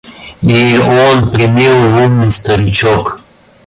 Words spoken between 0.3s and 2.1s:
И он премилый,